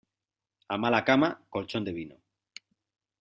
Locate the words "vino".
1.99-2.15